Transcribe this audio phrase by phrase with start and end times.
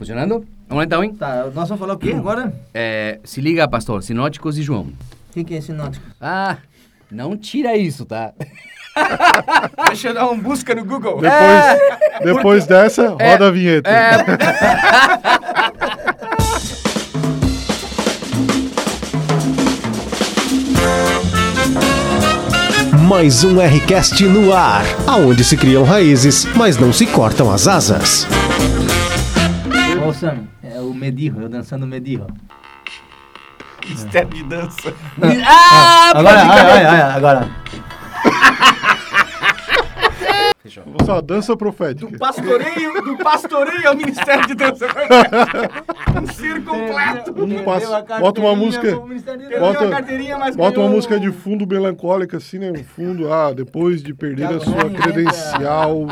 [0.00, 0.46] Funcionando?
[0.66, 1.14] Vamos lá então, hein?
[1.14, 2.54] Tá, nós vamos falar o quê agora?
[2.72, 4.02] É, se liga, pastor.
[4.02, 4.84] Sinóticos e João.
[4.84, 6.02] O que, que é sinótico?
[6.18, 6.56] Ah,
[7.12, 8.32] não tira isso, tá?
[9.88, 11.20] Deixa eu dar uma busca no Google.
[11.20, 13.90] Depois, depois dessa, roda a vinheta.
[23.06, 28.26] Mais um Rcast no ar, aonde se criam raízes, mas não se cortam as asas.
[30.10, 32.26] Ô, Sam, é o Medirro, eu dançando Medirro.
[33.88, 34.92] Mistério de dança.
[35.46, 37.48] ah, Agora, ai, ai, ai, agora.
[40.86, 42.10] Vou fazer uma dança profética.
[42.10, 44.86] Do pastoreio, do pastoreio ao Ministério de Dança.
[46.22, 47.34] um ciro completo.
[47.44, 51.66] Um passo- bota uma música, Perdeu Bota- a carteirinha, mas bota uma música de fundo
[51.66, 52.70] melancólica assim, né?
[52.70, 56.06] Um fundo, ah, depois de perder a sua credencial,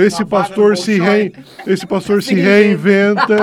[0.00, 1.32] esse pastor se re...
[1.66, 3.36] esse pastor se reinventa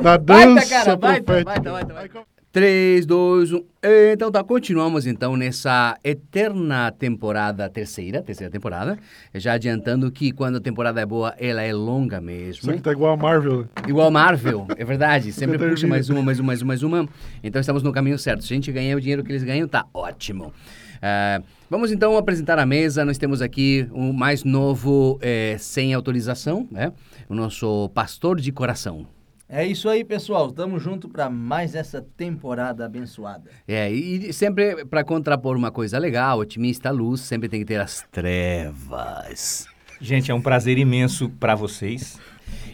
[0.00, 2.22] na Baita, dança cara, baita, profética.
[2.58, 3.64] Baita, baita, 3, 2, 1.
[4.12, 8.98] Então tá, continuamos então nessa eterna temporada, terceira, terceira temporada.
[9.34, 12.62] Já adiantando que quando a temporada é boa, ela é longa mesmo.
[12.62, 13.66] Isso aqui tá igual a Marvel.
[13.86, 15.30] Igual Marvel, é verdade.
[15.32, 17.08] Sempre puxa mais uma, mais uma, mais uma, mais uma.
[17.42, 18.42] Então estamos no caminho certo.
[18.44, 20.52] Se a gente ganhar o dinheiro que eles ganham, tá ótimo.
[21.00, 23.04] Ah, vamos então apresentar a mesa.
[23.04, 26.92] Nós temos aqui o mais novo, eh, sem autorização, né?
[27.28, 29.06] O nosso pastor de coração.
[29.50, 30.52] É isso aí, pessoal.
[30.52, 33.50] Tamo junto pra mais essa temporada abençoada.
[33.66, 38.06] É, e sempre para contrapor uma coisa legal, otimista, luz, sempre tem que ter as
[38.12, 39.66] trevas.
[40.00, 42.20] Gente, é um prazer imenso pra vocês.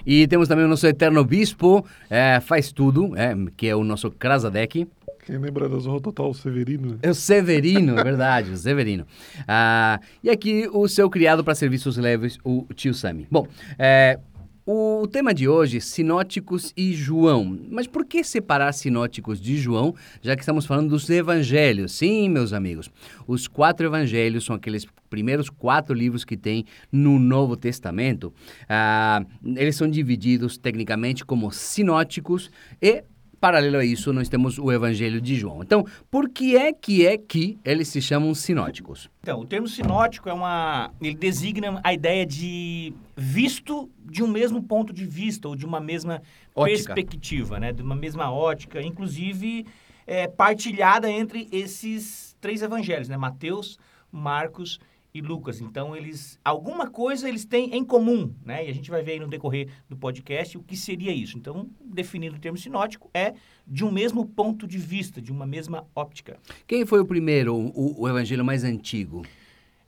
[0.05, 4.11] E temos também o nosso eterno bispo, é, faz tudo, é, que é o nosso
[4.11, 4.87] Krasadek.
[5.25, 6.91] Quem lembra da Zorra Total, o Severino?
[6.91, 6.99] né?
[7.03, 9.07] É o Severino, é verdade, o Severino.
[9.49, 13.27] Ah, e aqui o seu criado para serviços leves, o tio Sami.
[13.31, 13.47] Bom,
[13.79, 14.19] é,
[14.67, 17.59] o tema de hoje, sinóticos e João.
[17.71, 21.93] Mas por que separar sinóticos de João, já que estamos falando dos evangelhos?
[21.93, 22.91] Sim, meus amigos,
[23.27, 28.33] os quatro evangelhos são aqueles primeiros quatro livros que tem no Novo Testamento.
[28.69, 33.05] Ah, eles são divididos tecnicamente como sinóticos e
[33.45, 35.63] Paralelo a isso, nós temos o Evangelho de João.
[35.63, 39.11] Então, por que é que é que eles se chamam sinóticos?
[39.21, 40.91] Então, o termo sinótico é uma.
[40.99, 45.79] Ele designa a ideia de visto de um mesmo ponto de vista, ou de uma
[45.79, 46.23] mesma
[46.55, 46.95] Ótica.
[46.95, 47.71] perspectiva, né?
[47.71, 49.67] De uma mesma ótica, inclusive
[50.07, 53.19] é, partilhada entre esses três evangelhos, né?
[53.19, 53.79] Mateus,
[54.11, 55.61] Marcos e Lucas.
[55.61, 56.39] Então, eles.
[56.45, 58.67] Alguma coisa eles têm em comum, né?
[58.67, 61.39] E a gente vai ver aí no decorrer do podcast o que seria isso.
[61.39, 63.35] Então, definindo o termo sinótico, é
[63.67, 66.37] de um mesmo ponto de vista, de uma mesma óptica.
[66.67, 69.25] Quem foi o primeiro, o, o evangelho mais antigo?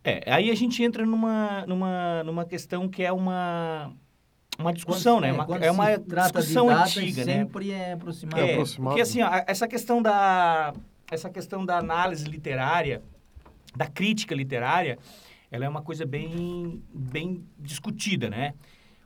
[0.05, 3.93] É, aí a gente entra numa, numa, numa questão que é uma,
[4.57, 5.31] uma discussão, né?
[5.31, 7.33] é, Uma- quando é uma discussão datas, antiga, né?
[7.41, 8.41] sempre é aproximado.
[8.41, 8.91] É, aproximado.
[8.91, 10.73] porque assim, ó, essa questão da
[11.11, 13.01] essa questão da análise literária,
[13.77, 14.99] da crítica literária,
[15.51, 18.55] ela é uma coisa bem bem discutida, né?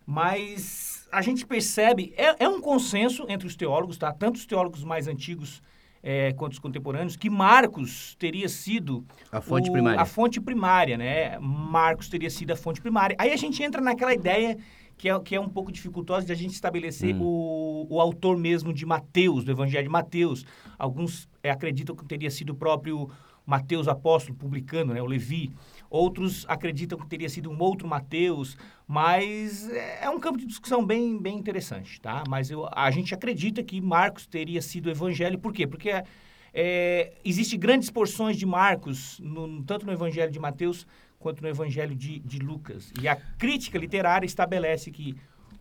[0.06, 4.12] Mas a gente percebe é, é um consenso entre os teólogos, tá?
[4.12, 5.62] Tanto os teólogos mais antigos
[6.02, 10.00] é, quanto os contemporâneos, que Marcos teria sido A fonte o- primária.
[10.00, 11.38] A fonte primária, né?
[11.38, 13.14] Marcos teria sido a fonte primária.
[13.18, 14.56] Aí a gente entra naquela ideia
[14.96, 17.20] que é, que é um pouco dificultosa de a gente estabelecer Hum.
[17.22, 20.44] o, o autor mesmo de Mateus, do Evangelho de Mateus.
[20.78, 23.10] Alguns é, acreditam que teria sido o próprio
[23.50, 25.02] Mateus apóstolo, publicano, né?
[25.02, 25.50] O Levi.
[25.90, 28.56] Outros acreditam que teria sido um outro Mateus,
[28.86, 32.22] mas é um campo de discussão bem, bem interessante, tá?
[32.28, 35.66] Mas eu, a gente acredita que Marcos teria sido o evangelho, por quê?
[35.66, 35.90] Porque
[36.54, 40.86] é, existe grandes porções de Marcos, no- tanto no Evangelho de Mateus
[41.18, 42.92] quanto no Evangelho de, de Lucas.
[43.02, 45.16] E a crítica literária estabelece que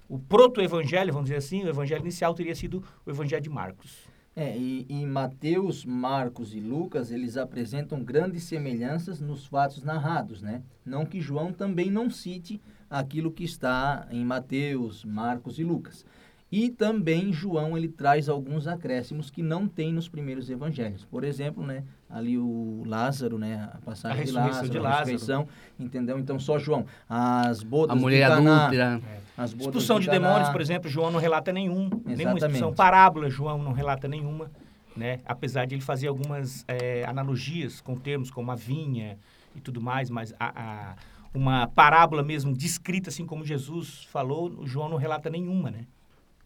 [0.08, 4.09] o proto-evangelho, vamos dizer assim, o evangelho inicial teria sido o Evangelho de Marcos.
[4.42, 10.64] É, e, e Mateus, Marcos e Lucas, eles apresentam grandes semelhanças nos fatos narrados, né?
[10.86, 16.06] Não que João também não cite aquilo que está em Mateus, Marcos e Lucas.
[16.52, 21.06] E também João, ele traz alguns acréscimos que não tem nos primeiros evangelhos.
[21.06, 24.82] Por exemplo, né, ali o Lázaro, né, a passagem A de ressurreição Lázaro, de a
[24.82, 25.10] Lázaro.
[25.12, 25.48] ressurreição,
[25.80, 26.18] entendeu?
[26.18, 26.86] Então só João.
[27.08, 29.02] As bodas A mulher de Caná, adúltera.
[29.38, 31.88] as bodas Expulsão de, Caná, demônios, por exemplo, João não relata nenhum.
[32.04, 32.46] Nenhuma Exatamente.
[32.46, 32.74] expulsão.
[32.74, 34.50] Parábola, João não relata nenhuma.
[34.98, 35.20] Né?
[35.26, 39.18] Apesar de ele fazer algumas eh, analogias com termos como a vinha
[39.56, 40.96] e tudo mais, mas a, a-
[41.32, 45.86] uma parábola mesmo descrita assim como Jesus falou, o João não relata nenhuma, né?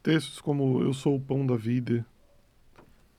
[0.04, 2.06] Textos como Eu sou o pão da vida.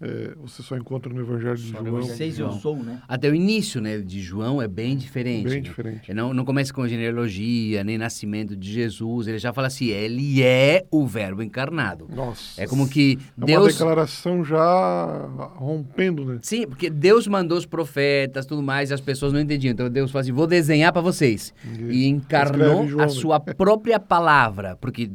[0.00, 1.86] É, você só encontra no Evangelho de Só João.
[1.86, 2.16] Evangelho.
[2.16, 3.00] Seis eu sou, né?
[3.06, 5.44] Até o início né, de João é bem diferente.
[5.44, 5.60] Bem né?
[5.60, 6.10] diferente.
[6.10, 9.28] Ele Não, não começa com genealogia, nem nascimento de Jesus.
[9.28, 12.08] Ele já fala assim, ele é o verbo encarnado.
[12.12, 12.60] Nossa.
[12.60, 13.72] É como que É uma Deus...
[13.72, 15.26] declaração já
[15.56, 16.38] rompendo, né?
[16.42, 19.72] Sim, porque Deus mandou os profetas, tudo mais, e as pessoas não entendiam.
[19.72, 21.54] Então Deus falou assim: vou desenhar para vocês.
[21.88, 23.12] E encarnou Escreve João, a né?
[23.12, 25.10] sua própria palavra, porque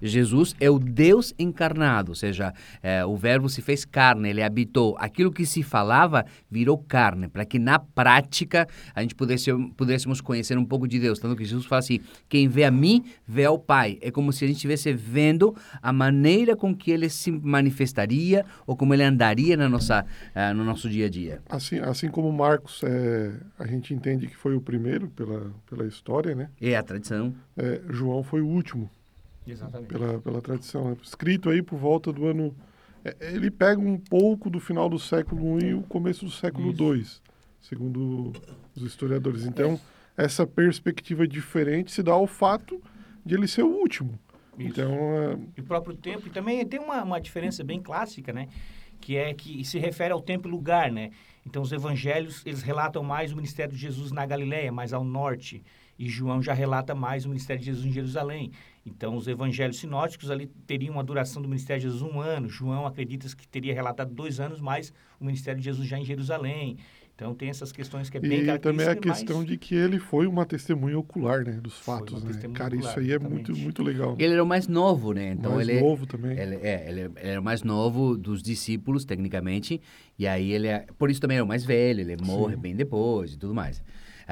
[0.00, 4.96] Jesus é o Deus encarnado, ou seja, é, o Verbo se fez carne, ele habitou.
[4.98, 10.56] Aquilo que se falava virou carne, para que na prática a gente pudesse, pudéssemos conhecer
[10.58, 11.18] um pouco de Deus.
[11.18, 13.98] Tanto que Jesus fala assim: quem vê a mim, vê ao Pai.
[14.00, 18.76] É como se a gente estivesse vendo a maneira com que ele se manifestaria ou
[18.76, 21.42] como ele andaria na nossa, ah, no nosso dia a dia.
[21.48, 26.34] Assim, assim como Marcos, é, a gente entende que foi o primeiro pela, pela história,
[26.34, 26.48] né?
[26.60, 27.34] É a tradição.
[27.56, 28.90] É, João foi o último
[29.46, 29.88] Exatamente.
[29.88, 30.90] pela, pela tradição.
[30.90, 30.96] né?
[31.02, 32.54] Escrito aí por volta do ano.
[33.04, 36.72] É, ele pega um pouco do final do século I e o começo do século
[36.72, 37.06] II,
[37.60, 38.32] segundo
[38.76, 39.46] os historiadores.
[39.46, 39.80] Então,
[40.16, 42.80] essa perspectiva diferente se dá ao fato
[43.24, 44.18] de ele ser o último.
[44.58, 44.68] Isso.
[44.68, 48.48] Então, é, E o próprio tempo, e também tem uma, uma diferença bem clássica, né?
[49.00, 51.10] Que é que se refere ao tempo e lugar, né?
[51.46, 55.62] Então, os evangelhos, eles relatam mais o ministério de Jesus na Galileia, mais ao norte.
[55.98, 58.52] E João já relata mais o ministério de Jesus em Jerusalém.
[58.84, 62.48] Então, os evangelhos sinóticos ali teriam uma duração do ministério de Jesus um ano.
[62.48, 66.78] João acredita que teria relatado dois anos, mais o ministério de Jesus já em Jerusalém.
[67.14, 69.98] Então, tem essas questões que é bem E também a questão mas- de que ele
[69.98, 72.32] foi uma testemunha ocular, né, dos fatos, né?
[72.54, 73.50] Cara, isso ocular, aí é exatamente.
[73.50, 74.16] muito, muito legal.
[74.18, 75.32] Ele era o mais novo, né?
[75.32, 76.38] Então Mais ele, novo também.
[76.38, 79.78] ele, é, ele, ele era o mais novo dos discípulos, tecnicamente.
[80.18, 80.86] E aí ele é.
[80.98, 83.82] Por isso também é o mais velho, ele morre bem depois e tudo mais.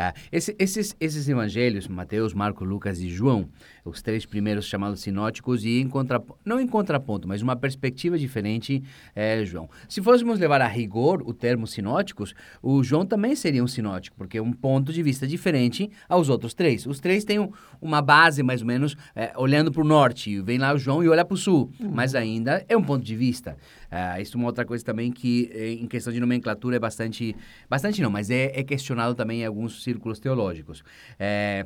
[0.00, 3.48] Ah, esse- esses, esses evangelhos, Mateus, Marcos, Lucas e João,
[3.88, 8.82] os três primeiros chamados sinóticos, e em contraponto, não em contraponto, mas uma perspectiva diferente,
[9.14, 9.68] é João.
[9.88, 14.38] Se fôssemos levar a rigor o termo sinóticos, o João também seria um sinótico, porque
[14.38, 16.86] é um ponto de vista diferente aos outros três.
[16.86, 17.50] Os três têm um-
[17.80, 21.08] uma base, mais ou menos, é, olhando para o norte, vem lá o João e
[21.08, 23.56] olha para o sul, mas ainda é um ponto de vista.
[23.90, 27.34] Ah, isso é uma outra coisa também que, eh, em questão de nomenclatura, é bastante.
[27.70, 30.84] Bastante não, mas é, é questionado também em alguns círculos teológicos.
[31.18, 31.64] É,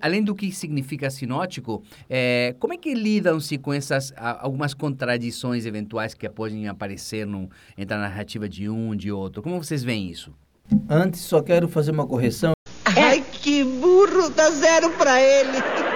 [0.00, 1.38] além do que significa sinótico,
[2.08, 7.96] é, como é que lidam-se com essas algumas contradições eventuais que podem aparecer no, entre
[7.96, 9.42] a narrativa de um de outro?
[9.42, 10.32] Como vocês veem isso?
[10.88, 12.52] Antes, só quero fazer uma correção.
[12.84, 15.87] Ai, que burro, dá zero pra ele.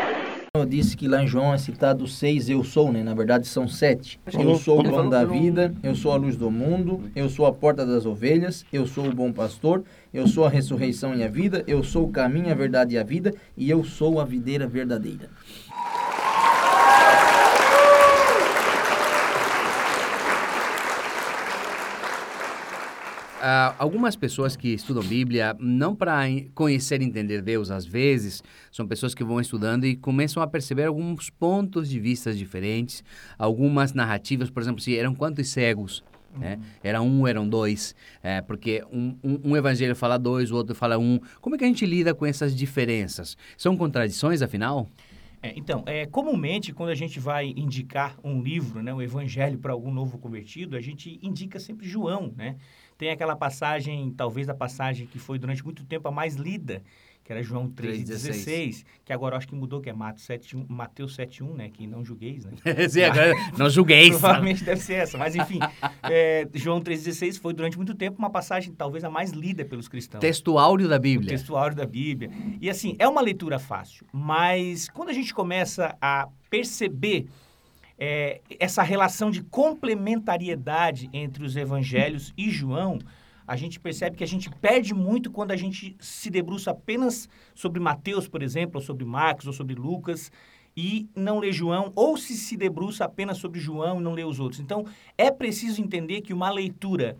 [0.55, 3.03] Eu disse que lá em João é citado seis eu sou, né?
[3.03, 4.21] Na verdade são sete.
[4.39, 7.47] Eu sou o pão da falou- vida, eu sou a luz do mundo, eu sou
[7.47, 9.83] a porta das ovelhas, eu sou o bom pastor,
[10.13, 13.03] eu sou a ressurreição e a vida, eu sou o caminho, a verdade e a
[13.03, 15.31] vida, e eu sou a videira verdadeira.
[23.45, 26.21] Ah, algumas pessoas que estudam Bíblia, não para
[26.55, 28.41] conhecer e entender Deus, às vezes,
[28.71, 33.03] são pessoas que vão estudando e começam a perceber alguns pontos de vista diferentes,
[33.37, 36.05] algumas narrativas, por exemplo, se eram quantos cegos?
[36.39, 36.61] Né?
[36.85, 40.97] Era um, eram dois, é, porque um, um, um evangelho fala dois, o outro fala
[40.97, 41.19] um.
[41.41, 43.37] Como é que a gente lida com essas diferenças?
[43.57, 44.89] São contradições, afinal?
[45.43, 49.73] É, então, é, comumente, quando a gente vai indicar um livro, né, um evangelho para
[49.73, 52.57] algum novo convertido, a gente indica sempre João, né?
[53.03, 56.85] Tem aquela passagem, talvez a passagem que foi durante muito tempo a mais lida,
[57.25, 61.53] que era João 3,16, que agora acho que mudou, que é Mateus 7,1, Mateus 7,1,
[61.53, 61.69] né?
[61.69, 62.53] Que não julgueis, né?
[62.89, 64.21] Sim, agora, não julguei, sabe?
[64.21, 65.59] Provavelmente deve ser essa, mas enfim,
[66.05, 70.21] é, João 3,16 foi durante muito tempo uma passagem talvez a mais lida pelos cristãos.
[70.21, 71.29] Texto da O Bíblia.
[71.29, 72.31] textuário da Bíblia.
[72.61, 77.27] E assim, é uma leitura fácil, mas quando a gente começa a perceber
[78.05, 82.99] é, essa relação de complementariedade entre os evangelhos e João,
[83.47, 87.79] a gente percebe que a gente perde muito quando a gente se debruça apenas sobre
[87.79, 90.33] Mateus, por exemplo, ou sobre Marcos, ou sobre Lucas,
[90.77, 94.41] e não lê João, ou se se debruça apenas sobre João e não lê os
[94.41, 94.61] outros.
[94.61, 94.85] Então,
[95.17, 97.17] é preciso entender que uma leitura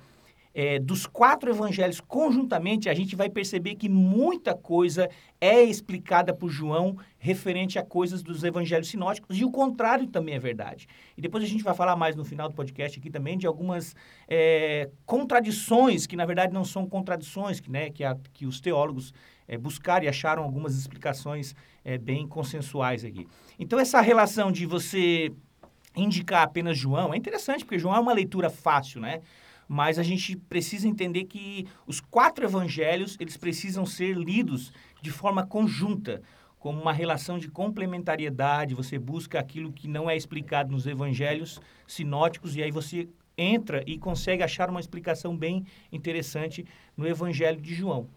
[0.55, 5.09] é, dos quatro evangelhos conjuntamente, a gente vai perceber que muita coisa
[5.41, 10.39] é explicada por João referente a coisas dos evangelhos sinóticos, e o contrário também é
[10.39, 10.87] verdade.
[11.17, 13.95] E depois a gente vai falar mais no final do podcast aqui também de algumas
[14.29, 19.15] é, contradições, que na verdade não são contradições, que, né, que, a- que os teólogos
[19.49, 21.55] é, buscaram e acharam algumas explicações
[21.85, 23.27] é, bem consensuais aqui.
[23.59, 25.33] Então, essa relação de você
[25.97, 29.21] indicar apenas João é interessante, porque João é uma leitura fácil, né?
[29.73, 35.47] Mas a gente precisa entender que os quatro evangelhos, eles precisam ser lidos de forma
[35.47, 36.21] conjunta,
[36.59, 38.75] como uma relação de complementariedade.
[38.75, 43.97] Você busca aquilo que não é explicado nos evangelhos sinóticos e aí você entra e
[43.97, 48.11] consegue achar uma explicação bem interessante no Evangelho de João.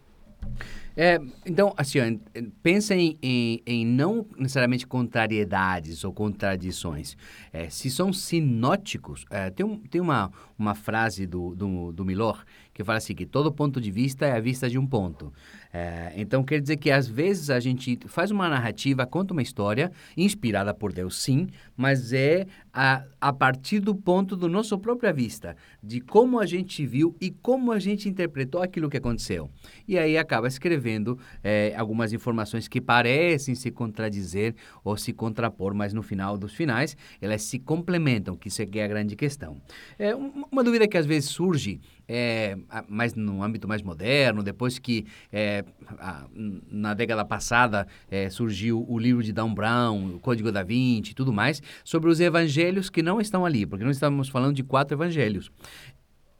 [0.97, 7.17] É, então, assim, ó, pensa em, em, em, não necessariamente contrariedades ou contradições.
[7.51, 12.45] É, se são sinóticos, é, tem, um, tem uma, uma frase do, do, do Milor
[12.75, 15.31] que fala assim, que todo ponto de vista é a vista de um ponto.
[15.71, 19.91] É, então, quer dizer que às vezes a gente faz uma narrativa, conta uma história,
[20.15, 25.55] inspirada por Deus, sim, mas é a, a partir do ponto do nosso própria vista,
[25.81, 29.49] de como a gente viu e como a gente interpretou aquilo que aconteceu.
[29.87, 34.53] E aí acaba escrevendo é, algumas informações que parecem se contradizer
[34.83, 38.83] ou se contrapor, mas no final dos finais elas se complementam, que isso é, é
[38.83, 39.61] a grande questão.
[39.97, 42.57] É, uma dúvida que às vezes surge é,
[42.87, 45.63] mais no âmbito mais moderno, depois que é,
[45.97, 46.25] a,
[46.69, 51.15] na década passada é, surgiu o livro de Dan Brown, o Código da Vinci e
[51.15, 54.95] tudo mais, sobre os evangelhos que não estão ali, porque nós estamos falando de quatro
[54.95, 55.51] evangelhos.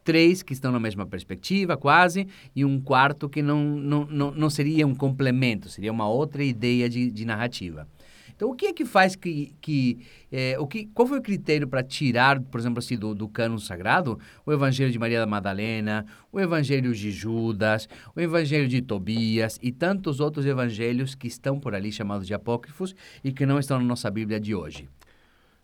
[0.04, 4.50] Três que estão na mesma perspectiva, quase, e um quarto que não, não, não, não
[4.50, 7.88] seria um complemento, seria uma outra ideia de, de narrativa.
[8.36, 9.54] Então, o que é que faz que...
[9.60, 13.26] que é, o que, qual foi o critério para tirar, por exemplo, assim, do, do
[13.26, 18.82] cânon sagrado, o Evangelho de Maria da Madalena, o Evangelho de Judas, o Evangelho de
[18.82, 23.58] Tobias e tantos outros evangelhos que estão por ali chamados de apócrifos e que não
[23.58, 24.88] estão na nossa Bíblia de hoje?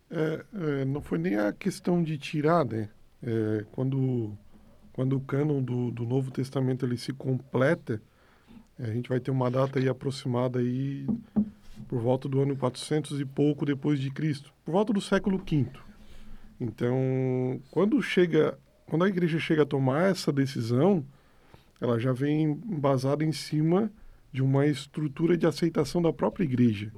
[0.09, 2.89] É, é, não foi nem a questão de tirar, né?
[3.21, 4.35] É, quando,
[4.91, 8.01] quando o cânon do, do Novo Testamento ele se completa,
[8.79, 11.05] a gente vai ter uma data aí aproximada aí
[11.87, 15.67] por volta do ano 400 e pouco depois de Cristo, por volta do século V.
[16.59, 21.05] Então, quando chega, quando a igreja chega a tomar essa decisão,
[21.81, 23.91] ela já vem embasada em cima
[24.31, 26.91] de uma estrutura de aceitação da própria igreja.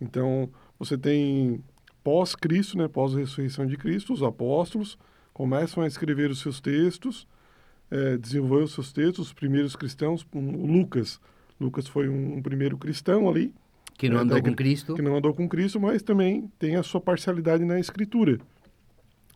[0.00, 1.62] Então, você tem
[2.02, 4.98] pós-Cristo, né, pós-ressurreição de Cristo, os apóstolos
[5.32, 7.26] começam a escrever os seus textos,
[7.90, 11.20] é, desenvolver os seus textos, os primeiros cristãos, o Lucas.
[11.60, 13.52] Lucas foi um, um primeiro cristão ali,
[13.96, 14.94] que não andou com Cristo.
[14.94, 18.38] Que não andou com Cristo, mas também tem a sua parcialidade na escritura.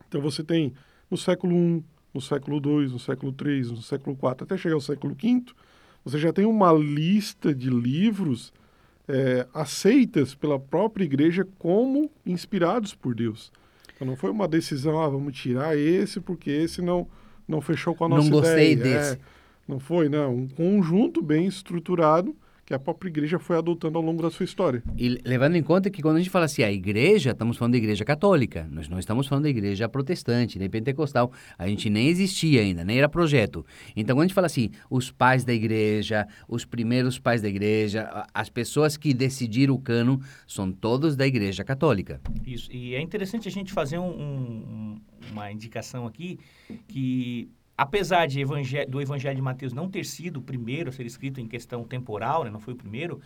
[0.08, 0.72] Então você tem
[1.10, 4.80] no século I, no século II, no século III, no século IV, até chegar ao
[4.80, 5.44] século V,
[6.04, 8.52] você já tem uma lista de livros
[9.06, 13.52] é, aceitas pela própria igreja como inspirados por Deus.
[13.94, 17.06] Então não foi uma decisão, ah, vamos tirar esse porque esse não,
[17.46, 18.32] não fechou com a nossa ideia.
[18.32, 19.14] Não gostei desse.
[19.14, 19.18] É,
[19.66, 20.34] não foi, não.
[20.34, 22.34] Um conjunto bem estruturado
[22.68, 24.82] que a própria igreja foi adotando ao longo da sua história.
[24.94, 27.78] E levando em conta que quando a gente fala assim, a igreja, estamos falando da
[27.78, 32.60] igreja católica, nós não estamos falando da igreja protestante, nem pentecostal, a gente nem existia
[32.60, 33.64] ainda, nem era projeto.
[33.96, 38.26] Então, quando a gente fala assim, os pais da igreja, os primeiros pais da igreja,
[38.34, 42.20] as pessoas que decidiram o cano, são todos da igreja católica.
[42.46, 45.00] Isso, e é interessante a gente fazer um, um,
[45.32, 46.38] uma indicação aqui,
[46.86, 51.06] que apesar de evangelho, do Evangelho de Mateus não ter sido o primeiro a ser
[51.06, 53.20] escrito em questão temporal, né, não foi o primeiro,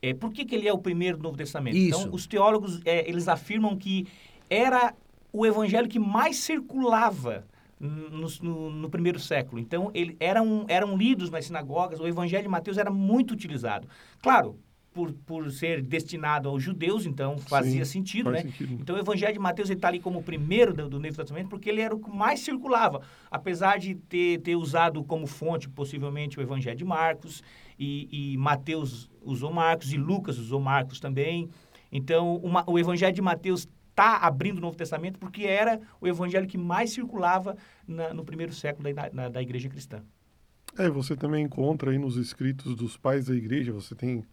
[0.00, 1.76] é, por que, que ele é o primeiro do Novo Testamento?
[1.76, 1.98] Isso.
[1.98, 4.06] Então, os teólogos, é, eles afirmam que
[4.48, 4.94] era
[5.32, 7.44] o evangelho que mais circulava
[7.80, 9.60] no, no, no, primeiro século.
[9.60, 13.88] Então, ele, eram, eram lidos nas sinagogas, o evangelho de Mateus era muito utilizado.
[14.22, 14.56] Claro,
[14.92, 18.42] por, por ser destinado aos judeus, então fazia Sim, sentido, né?
[18.42, 18.78] Sentido.
[18.80, 21.68] Então o Evangelho de Mateus está ali como o primeiro do, do Novo Testamento, porque
[21.68, 26.42] ele era o que mais circulava, apesar de ter, ter usado como fonte, possivelmente, o
[26.42, 27.42] Evangelho de Marcos,
[27.78, 31.48] e, e Mateus usou Marcos, e Lucas usou Marcos também.
[31.92, 33.68] Então, uma, o Evangelho de Mateus
[33.98, 38.52] está abrindo o Novo Testamento porque era o evangelho que mais circulava na, no primeiro
[38.52, 40.02] século da, na, da igreja cristã.
[40.78, 44.24] É, você também encontra aí nos escritos dos pais da igreja, você tem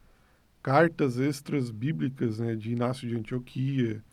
[0.65, 4.03] cartas extras bíblicas né, de Inácio de Antioquia,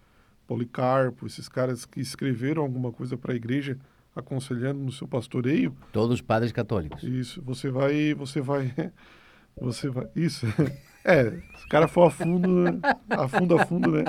[0.47, 3.79] Policarpo, esses caras que escreveram alguma coisa para a igreja
[4.15, 5.75] aconselhando no seu pastoreio.
[5.95, 7.03] Todos padres católicos.
[7.03, 8.71] Isso, você vai, você vai,
[9.59, 10.47] você vai, isso.
[11.05, 11.25] É,
[11.65, 12.81] o cara for a fundo,
[13.11, 14.05] a fundo, a fundo, né?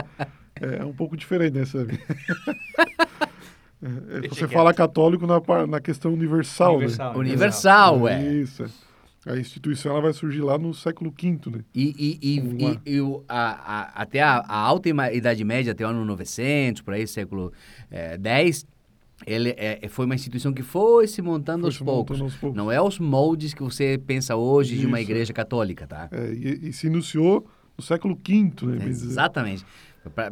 [0.62, 2.00] É, é um pouco diferente, né, sabe?
[3.82, 7.20] É, você fala católico na, na questão universal, universal né?
[7.20, 8.34] Universal, universal é.
[8.34, 8.93] Isso.
[9.26, 11.64] A instituição ela vai surgir lá no século V, né?
[11.74, 15.90] E, e, e, e, o, a, a, até a, a, alta Idade Média, até o
[15.90, 17.54] ano 900, por aí, século
[17.90, 18.74] X, é,
[19.26, 22.20] ele é, foi uma instituição que foi se montando, foi aos, se poucos.
[22.20, 22.58] montando aos, poucos.
[22.58, 24.82] Não é os moldes que você pensa hoje Isso.
[24.82, 26.10] de uma igreja católica, tá?
[26.12, 28.88] É, e, se iniciou no século V, né?
[28.88, 29.66] exatamente.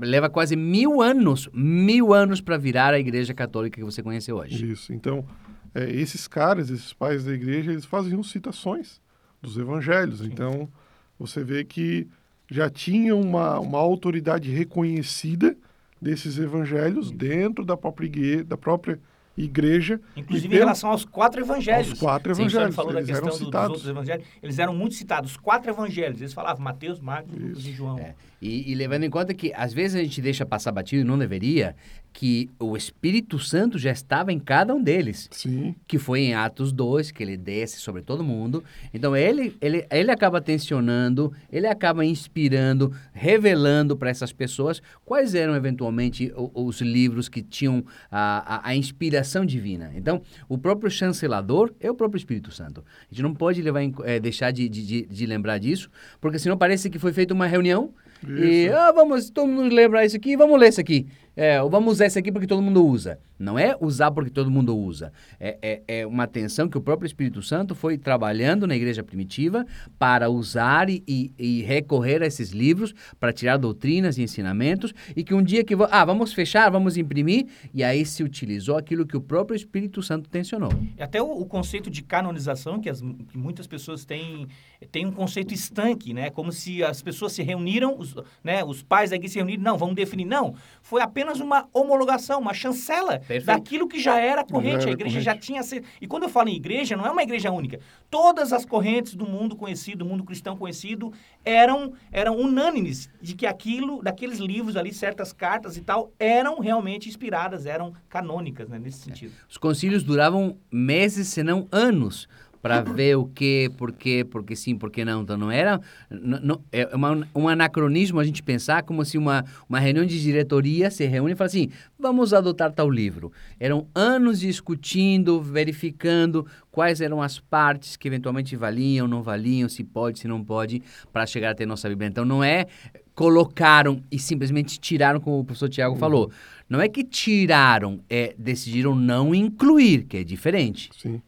[0.02, 4.70] Leva quase mil anos, mil anos para virar a igreja católica que você conhece hoje.
[4.70, 4.92] Isso.
[4.92, 5.26] Então,
[5.74, 9.00] é, esses caras, esses pais da igreja, eles faziam citações
[9.42, 10.20] dos evangelhos.
[10.20, 10.26] Sim.
[10.28, 10.70] Então,
[11.18, 12.08] você vê que
[12.50, 15.56] já tinha uma, uma autoridade reconhecida
[16.02, 17.16] desses evangelhos Sim.
[17.18, 19.00] dentro da própria igreja, da própria
[19.38, 20.00] igreja.
[20.16, 21.92] Inclusive e em pelo- relação aos quatro evangelhos.
[21.92, 23.70] Aos quatro Sim, evangelhos, falou da eles questão eram do- dos citados.
[23.70, 24.26] outros evangelhos.
[24.44, 25.32] Eles eram muito citados.
[25.32, 26.20] Os quatro evangelhos.
[26.20, 27.98] Eles falavam Mateus, Marcos, Lucas e João.
[27.98, 28.14] É.
[28.42, 31.18] E, e levando em conta que às vezes a gente deixa passar batido e não
[31.18, 31.76] deveria,
[32.14, 35.30] que o Espírito Santo já estava em cada um deles.
[35.32, 38.64] Sim, que foi em Atos 2, que ele desce sobre todo mundo.
[38.94, 45.56] Então ele, ele, ele acaba tensionando, ele acaba inspirando, revelando para essas pessoas quais eram
[45.56, 49.92] eventualmente o- os livros que tinham a, a, a inspiração divina.
[49.96, 52.84] Então, o próprio chancelador é o próprio Espírito Santo.
[53.10, 55.90] A gente não pode levar em eh, deixar de, de, de- lembrar disso,
[56.20, 57.94] porque senão parece que foi feita uma reunião
[58.28, 58.76] e, Isso.
[58.76, 61.08] ah, vamos, todo mundo lembrar isso aqui, vamos ler isso aqui.
[61.36, 63.20] É, vamos usar isso aqui porque todo mundo usa.
[63.40, 65.12] Não é usar porque todo mundo usa.
[65.40, 65.58] É,
[65.88, 69.66] é, é uma atenção que o próprio Espírito Santo foi trabalhando na igreja primitiva
[69.98, 75.24] para usar e, e, e recorrer a esses livros para tirar doutrinas e ensinamentos e
[75.24, 75.74] que um dia que...
[75.90, 80.30] Ah, vamos fechar, vamos imprimir e aí se utilizou aquilo que o próprio Espírito Santo
[80.30, 80.72] tensionou.
[80.96, 84.48] E até o, o conceito de canonização, que, as- que muitas pessoas têm,
[84.92, 86.30] tem um conceito estanque, né?
[86.30, 88.64] Como se as pessoas se reuniram, os, né?
[88.64, 90.26] os pais igreja se reuniram, não, vamos definir.
[90.26, 93.46] Não, foi apenas uma homologação, uma chancela Perfeito.
[93.46, 94.88] daquilo que já era corrente.
[94.88, 95.22] a igreja corrente.
[95.22, 95.62] já tinha...
[95.64, 97.80] sido- E quando eu falo em igreja, não é uma igreja única.
[98.10, 101.12] Todas as correntes do mundo conhecido, do mundo cristão conhecido,
[101.46, 107.08] eram, eram unânimes de que aquilo, daqueles livros ali, certas cartas e tal, eram realmente
[107.10, 108.80] inspiradas, eram canônicas, né?
[108.80, 109.34] Nesse sentido.
[109.50, 112.28] Os concílios duravam meses, se não anos,
[112.62, 115.24] para ver o que, por quê, porque sim, por que não.
[115.24, 115.82] Então não era.
[116.10, 120.92] não- é uma- um anacronismo a gente pensar como se uma, uma reunião de diretoria
[120.92, 123.32] se reúne e fala assim: vamos adotar tal livro.
[123.60, 130.20] Eram anos discutindo, verificando quais eram as partes que eventualmente valiam, não valiam, se pode,
[130.20, 132.08] se não pode, para chegar a ter nossa Bíblia.
[132.10, 132.68] Então não é
[133.14, 136.32] colocaram e simplesmente tiraram, como o professor Tiago falou.
[136.70, 140.90] Não é que tiraram, é decidiram não incluir, que é diferente.
[140.98, 141.22] sim.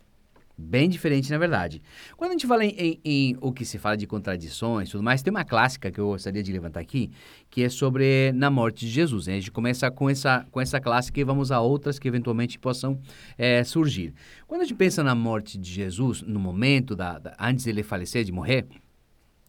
[0.66, 1.82] Bem diferente, na verdade.
[2.18, 5.22] Quando a gente fala em, em- em o que se fala de contradições tudo mais,
[5.22, 7.12] tem uma clássica que eu gostaria de levantar aqui,
[7.50, 9.28] que é sobre na morte de Jesus.
[9.28, 9.34] né?
[9.34, 13.00] A gente começa com essa, com essa clássica e vamos a outras que eventualmente possam
[13.38, 14.14] eh, surgir.
[14.48, 18.24] Quando a gente pensa na morte de Jesus, no momento, da, da- antes dele falecer,
[18.24, 18.66] de morrer,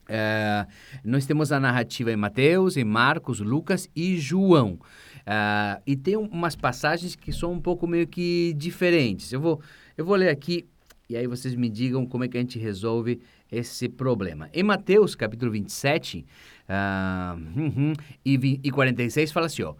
[0.09, 0.67] é,
[1.03, 4.79] nós temos a narrativa em Mateus, em Marcos, Lucas e João.
[5.27, 9.33] Ah, e tem um- umas passagens que são um pouco meio que diferentes.
[9.33, 9.61] Eu vou,
[9.97, 10.67] eu vou ler aqui
[11.09, 14.49] e aí vocês me digam como é que a gente resolve esse problema.
[14.53, 16.27] Em Mateus, capítulo 27
[16.69, 17.93] ah, uhum,
[18.25, 19.75] e, e 46, fala assim, ó.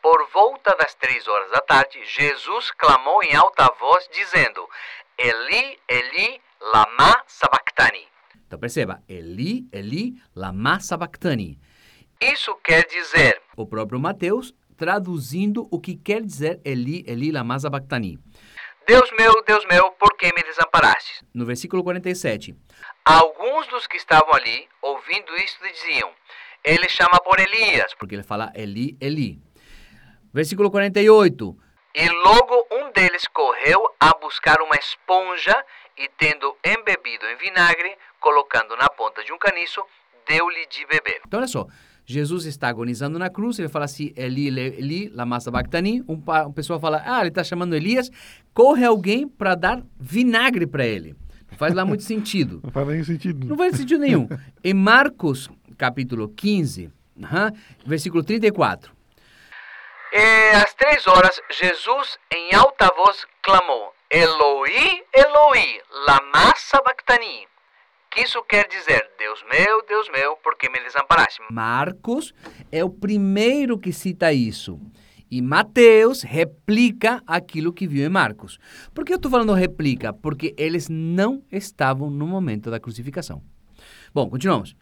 [0.00, 4.66] Por volta das três horas da tarde, Jesus clamou em alta voz, dizendo,
[5.18, 6.40] Eli, Eli,
[6.72, 8.06] lama sabachthani.
[8.46, 11.58] Então perceba, Eli, Eli, lama sabachthani.
[12.20, 18.18] Isso quer dizer, o próprio Mateus traduzindo o que quer dizer Eli, Eli, lama sabachthani.
[18.88, 21.22] Deus meu, Deus meu, por que me desamparaste?
[21.34, 22.56] No versículo 47.
[23.04, 26.10] Alguns dos que estavam ali, ouvindo isto, diziam,
[26.64, 29.38] ele chama por Elias, porque ele fala Eli, Eli.
[30.32, 31.54] Versículo 48.
[31.94, 35.54] E logo um deles correu a buscar uma esponja
[35.94, 39.84] e, tendo embebido em vinagre, colocando na ponta de um caniço,
[40.26, 41.20] deu-lhe de beber.
[41.26, 41.66] Então, olha só.
[42.10, 46.02] Jesus está agonizando na cruz, ele fala assim, Eli, Eli, lama sabachthani.
[46.08, 48.10] Um, um pessoal fala, ah, ele está chamando Elias.
[48.54, 51.14] Corre alguém para dar vinagre para ele.
[51.50, 52.60] Não faz lá muito sentido.
[52.64, 53.46] Não faz nem sentido.
[53.46, 54.26] Não faz sentido nenhum.
[54.64, 56.90] Em Marcos, capítulo 15,
[57.22, 57.52] aham,
[57.84, 58.90] versículo 34.
[60.10, 67.47] E às três horas, Jesus, em alta voz, clamou: Eloi, Eloi, lama sabachthani.
[68.22, 71.40] Isso quer dizer, Deus meu, Deus meu, por que me desamparaste?
[71.50, 72.34] Marcos
[72.72, 74.80] é o primeiro que cita isso.
[75.30, 78.58] E Mateus replica aquilo que viu em Marcos.
[78.94, 80.12] Por que eu estou falando replica?
[80.12, 83.42] Porque eles não estavam no momento da crucificação.
[84.14, 84.74] Bom, continuamos.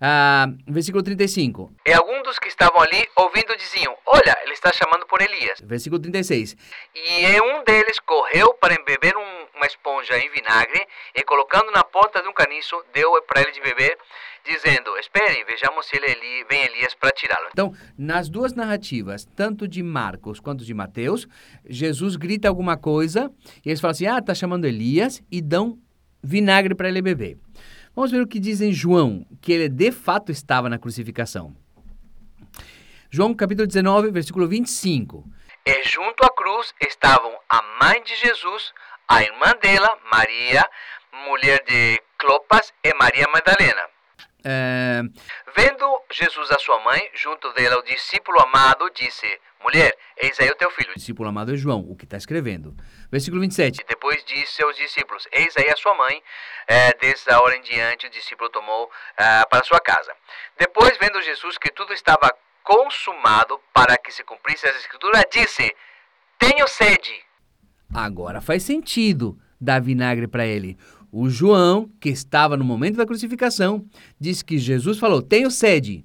[0.00, 1.70] Ah, versículo 35.
[1.86, 5.60] E alguns dos que estavam ali ouvindo diziam: Olha, ele está chamando por Elias.
[5.62, 6.56] Versículo 36.
[6.94, 12.22] E um deles correu para embeber um- uma esponja em vinagre e, colocando na porta
[12.22, 13.96] de um caniço, deu para ele de beber,
[14.44, 17.48] dizendo: Esperem, vejamos se ele Eli- vem Elias para tirá-lo.
[17.52, 21.28] Então, nas duas narrativas, tanto de Marcos quanto de Mateus,
[21.68, 23.30] Jesus grita alguma coisa
[23.64, 25.78] e eles falam assim: Ah, está chamando Elias e dão
[26.22, 27.36] vinagre para ele beber.
[27.94, 31.54] Vamos ver o que diz em João, que ele de fato estava na crucificação.
[33.10, 35.24] João capítulo 19, versículo 25.
[35.66, 38.72] E junto à cruz estavam a mãe de Jesus,
[39.10, 40.64] a irmã dela, Maria,
[41.26, 43.82] mulher de Clopas, e Maria Madalena.
[44.44, 45.02] É,
[45.56, 49.26] Vendo Jesus a sua mãe, junto dela o discípulo amado, disse:
[49.60, 50.92] Mulher, eis aí o teu filho.
[50.92, 52.72] O discípulo amado é João, o que está escrevendo.
[53.10, 53.84] Versículo 27.
[53.88, 56.22] Depois disse aos discípulos: Eis aí a sua mãe.
[56.68, 60.14] É, desde a hora em diante, o discípulo tomou é, para sua casa.
[60.56, 65.74] Depois, vendo Jesus que tudo estava consumado para que se cumprisse as escrituras, disse:
[66.38, 67.29] Tenho sede.
[67.92, 70.76] Agora faz sentido dar vinagre para ele.
[71.12, 73.84] O João, que estava no momento da crucificação,
[74.18, 76.04] diz que Jesus falou: Tenho sede.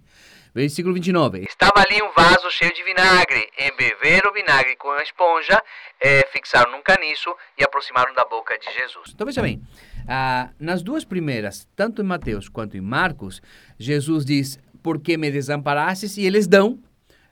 [0.53, 1.39] Versículo 29.
[1.41, 3.45] Estava ali um vaso cheio de vinagre.
[3.59, 5.61] Embeveram o vinagre com a esponja,
[5.99, 9.11] é, fixaram num caniço e aproximaram da boca de Jesus.
[9.13, 9.61] Então veja bem,
[10.07, 13.41] ah, nas duas primeiras, tanto em Mateus quanto em Marcos,
[13.77, 16.17] Jesus diz: Por que me desamparastes?
[16.17, 16.79] E eles dão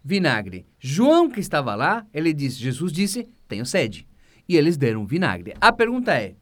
[0.04, 0.66] vinagre.
[0.78, 4.06] João, que estava lá, ele diz: Jesus disse: Tenho sede.
[4.48, 5.54] E eles deram vinagre.
[5.60, 6.36] A pergunta é: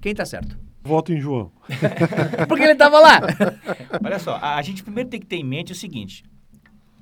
[0.00, 0.58] quem está certo?
[0.82, 1.52] Voto em João.
[2.48, 3.20] Porque ele estava lá.
[4.04, 6.24] Olha só, a, a gente primeiro tem que ter em mente o seguinte: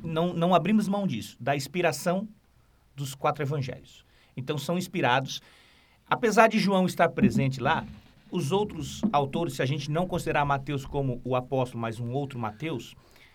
[0.03, 2.29] não, não abrimos mão disso, da inspiração
[2.97, 4.05] dos quatro evangelhos.
[4.37, 5.41] Então são inspirados.
[6.09, 7.87] Apesar de João estar presente lá,
[8.31, 12.39] os outros autores, se a gente não considerar Mateus como o apóstolo, mas um outro
[12.39, 12.95] Mateus,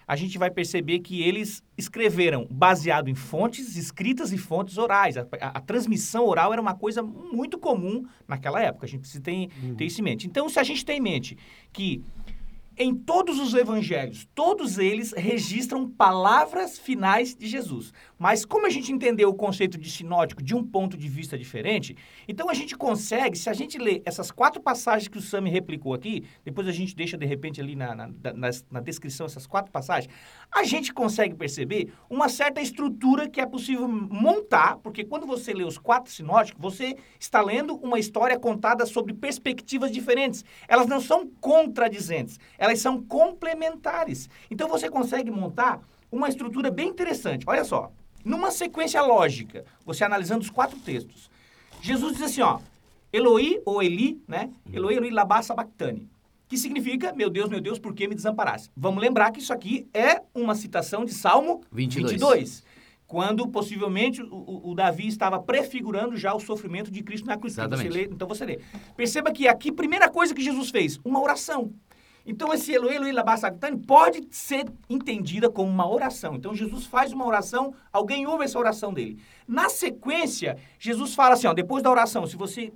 [0.10, 5.16] a gente vai perceber que eles escreveram baseado em fontes escritas e fontes orais.
[5.18, 8.88] A, a- a transmissão oral era uma coisa muito comum naquela época.
[8.88, 10.26] A gente precisa ter, ter isso em mente.
[10.26, 11.38] Então, se a gente tem em mente
[11.72, 12.02] que
[12.82, 17.92] em todos os evangelhos, todos eles registram palavras finais de Jesus.
[18.18, 21.96] Mas como a gente entendeu o conceito de sinótico de um ponto de vista diferente,
[22.26, 25.94] então a gente consegue, se a gente ler essas quatro passagens que o Sami replicou
[25.94, 29.72] aqui, depois a gente deixa de repente ali na, na, na, na descrição essas quatro
[29.74, 30.14] passagens,
[30.50, 35.66] a gente consegue perceber uma certa estrutura que é possível montar, porque quando você lê
[35.66, 40.46] os quatro sinóticos, você está lendo uma história contada sobre perspectivas diferentes.
[40.66, 44.30] Elas não são contradizentes, elas são complementares.
[44.52, 47.44] Então você consegue montar uma estrutura bem interessante.
[47.48, 47.92] Olha só,
[48.24, 51.30] numa sequência lógica, você analisando os quatro textos,
[51.82, 52.60] Jesus diz assim, ó,
[53.12, 54.52] Eloi ou Eli, né?
[54.72, 56.08] Eloi, Eloi, labá sabactani.
[56.48, 58.70] Que significa, meu Deus, meu Deus, por que me desamparaste?
[58.76, 62.12] Vamos lembrar que isso aqui é uma citação de Salmo 22.
[62.12, 62.70] 22
[63.06, 67.54] quando possivelmente o, o- Davi estava prefigurando já o sofrimento de Cristo na cruz.
[67.54, 68.08] Então você, Exatamente.
[68.08, 68.60] lê, então você lê.
[68.96, 71.72] Perceba que aqui, primeira coisa que Jesus fez, uma oração.
[72.26, 76.36] Então esse Eloi, Eloi, labá sabactani pode ser entendida como uma oração.
[76.36, 79.20] Então Jesus faz uma oração, alguém ouve essa oração dele.
[79.48, 82.72] Na sequência, Jesus fala assim, ó, depois da oração, se você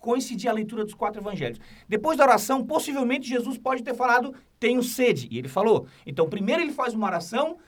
[0.00, 1.60] coincidir a leitura dos quatro evangelhos.
[1.86, 5.28] Depois da oração, possivelmente Jesus pode ter falado, tenho sede.
[5.30, 5.86] E ele falou.
[6.04, 7.58] Então, primeiro ele faz uma oração,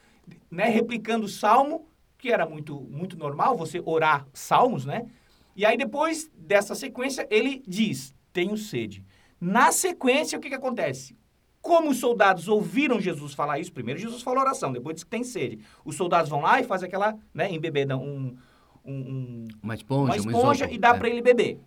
[0.51, 1.87] né, replicando o salmo,
[2.19, 5.07] que era muito, muito normal, você orar salmos, né?
[5.55, 9.05] E aí, depois dessa sequência, ele diz, tenho sede.
[9.45, 11.17] Na sequência, o que, que acontece?
[11.61, 15.25] Como os soldados ouviram Jesus falar isso, primeiro Jesus falou oração, depois diz que tem
[15.25, 15.59] sede.
[15.85, 18.37] Os soldados vão lá e fazem aquela, né, embebedam um,
[18.85, 20.75] um, um, Uma esponja, uma um esponja isótopo.
[20.75, 20.99] e dá É.
[20.99, 21.59] para ele beber.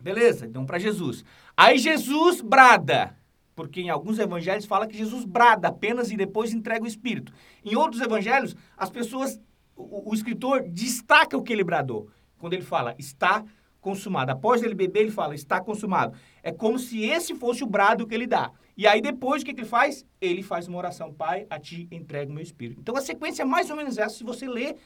[0.00, 0.46] Beleza?
[0.46, 1.22] Então para Jesus.
[1.54, 3.14] Aí Jesus brada,
[3.54, 7.34] porque em alguns evangelhos fala que Jesus brada apenas e depois entrega o espírito.
[7.62, 9.38] Em outros evangelhos, as pessoas
[9.76, 12.08] o, o escritor destaca o que ele bradou.
[12.38, 13.44] Quando ele fala está
[13.80, 14.32] consumado.
[14.32, 16.16] Após ele beber, ele fala está consumado.
[16.42, 18.52] É como se esse fosse o brado que ele dá.
[18.76, 20.06] E aí depois o que, que ele faz?
[20.20, 22.80] Ele faz uma oração, Pai, a ti entrego meu espírito.
[22.80, 24.76] Então a sequência é mais ou menos essa se você ler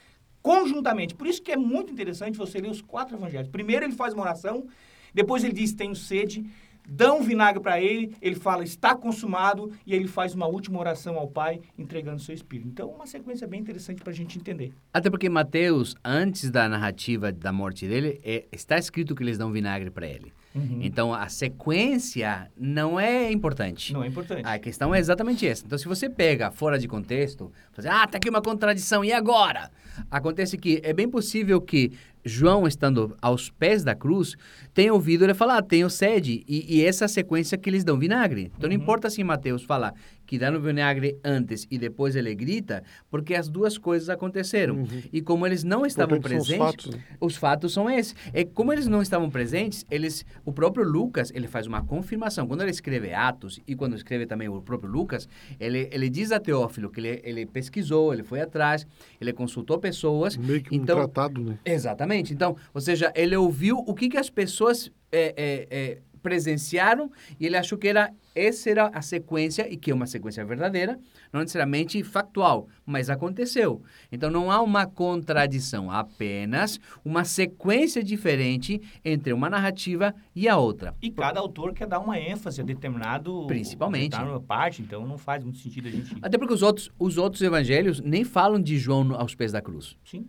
[0.42, 1.14] conjuntamente.
[1.14, 3.48] Por isso que é muito interessante você ler os quatro evangelhos.
[3.48, 4.66] Primeiro ele faz uma oração,
[5.12, 6.44] depois ele diz tenho sede,
[6.88, 11.28] dão vinagre para ele, ele fala está consumado e ele faz uma última oração ao
[11.28, 12.68] Pai entregando seu espírito.
[12.68, 14.72] Então uma sequência bem interessante para a gente entender.
[14.92, 19.50] Até porque Mateus, antes da narrativa da morte dele, é- está escrito que eles dão
[19.50, 20.32] vinagre para ele.
[20.80, 23.92] Então a sequência não é importante.
[23.92, 24.46] Não é importante.
[24.46, 25.66] A questão é exatamente essa.
[25.66, 29.68] Então, se você pega fora de contexto, fazer, ah, tá aqui uma contradição, e agora?
[30.08, 31.92] Acontece que é bem possível que
[32.24, 34.34] João, estando aos pés da cruz,
[34.72, 38.50] tenha ouvido ele falar, ah, tenho sede, e, e essa sequência que eles dão vinagre.
[38.56, 38.76] Então, Uhum.
[38.76, 39.92] não importa se Mateus fala
[40.34, 44.84] que dá no vinagre antes e depois ele grita, porque as duas coisas aconteceram.
[45.12, 47.04] E como eles não estavam presentes, fatos, né?
[47.20, 48.16] os fatos são esses.
[48.32, 52.48] É como eles não estavam presentes, eles, o próprio Lucas, ele faz uma confirmação.
[52.48, 55.28] Quando ele escreve Atos e quando escreve também o próprio Lucas,
[55.60, 58.84] ele, ele diz a Teófilo que ele, ele pesquisou, ele foi atrás,
[59.20, 60.36] ele consultou pessoas.
[60.36, 61.58] Meio que um então, tratado, né?
[61.64, 62.34] Exatamente.
[62.34, 67.44] Então, ou seja, ele ouviu o que, que as pessoas é, é, é, presenciaram e
[67.44, 70.98] ele achou que era essa era a sequência e que é uma sequência verdadeira,
[71.32, 73.80] não necessariamente factual, mas aconteceu.
[74.10, 80.56] Então não há uma contradição, há apenas uma sequência diferente entre uma narrativa e a
[80.56, 80.96] outra.
[81.00, 84.10] E cada autor quer dar uma ênfase a determinado Principalmente.
[84.10, 86.16] determinada parte, então não faz muito sentido a gente.
[86.20, 89.96] Até porque os outros, os outros evangelhos nem falam de João aos pés da cruz.
[90.04, 90.26] Sim.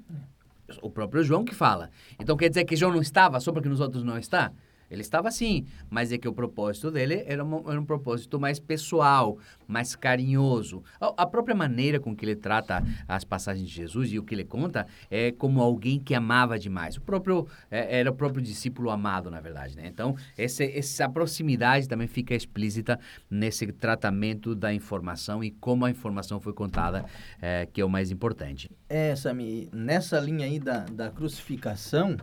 [0.81, 1.89] O próprio João que fala.
[2.19, 4.51] Então quer dizer que João não estava só porque nos outros não está?
[4.89, 8.59] Ele estava sim, mas é que o propósito dele era um, era um propósito mais
[8.59, 10.83] pessoal, mais carinhoso.
[10.99, 14.35] A, a própria maneira com que ele trata as passagens de Jesus e o que
[14.35, 16.97] ele conta é como alguém que amava demais.
[16.97, 19.75] O próprio é, era o próprio discípulo amado, na verdade.
[19.75, 19.87] Né?
[19.87, 26.39] Então esse, essa proximidade também fica explícita nesse tratamento da informação e como a informação
[26.39, 27.05] foi contada,
[27.41, 28.69] é, que é o mais importante.
[28.87, 32.17] É, Sami, nessa linha aí da, da crucificação,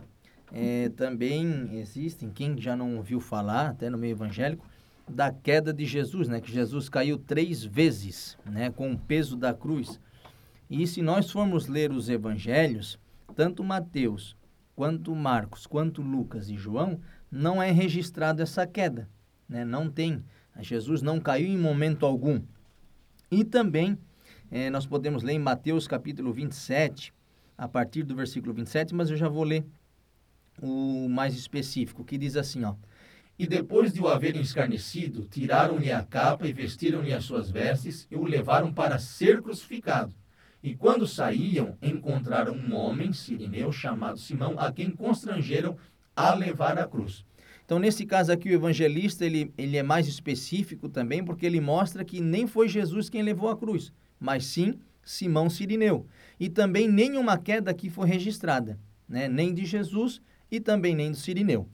[0.55, 4.63] é, também existem, quem já não ouviu falar, até no meio evangélico,
[5.09, 6.39] da queda de Jesus, né?
[6.39, 8.69] Que Jesus caiu três vezes, né?
[8.69, 9.99] Com o peso da cruz.
[10.69, 12.99] E se nós formos ler os evangelhos,
[13.35, 14.37] tanto Mateus,
[14.75, 16.99] quanto Marcos, quanto Lucas e João,
[17.31, 19.09] não é registrado essa queda,
[19.49, 19.65] né?
[19.65, 20.23] Não tem.
[20.59, 22.39] Jesus não caiu em momento algum.
[23.31, 23.97] E também
[24.51, 27.11] eh, nós podemos ler em Mateus capítulo 27,
[27.57, 29.65] a partir do versículo 27, mas eu já vou ler
[30.61, 32.75] o mais específico, que diz assim, ó.
[33.37, 38.15] E depois de o haverem escarnecido, tiraram-lhe a capa e vestiram-lhe as suas vestes e
[38.15, 40.13] o levaram para ser crucificado.
[40.61, 45.75] E quando saíam, encontraram um homem, sirineu, chamado Simão, a quem constrangeram
[46.15, 47.25] a levar a cruz.
[47.65, 52.05] Então, nesse caso aqui, o evangelista, ele, ele é mais específico também, porque ele mostra
[52.05, 56.05] que nem foi Jesus quem levou a cruz, mas sim Simão Sirineu.
[56.39, 59.27] E também nenhuma queda aqui foi registrada, né?
[59.27, 60.21] nem de Jesus
[60.53, 61.67] e também nem do Sirineu.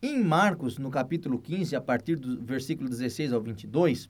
[0.00, 4.08] Em Marcos, no capítulo 15, a partir do versículo 16 ao 22,